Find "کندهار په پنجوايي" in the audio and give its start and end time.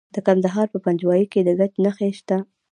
0.27-1.25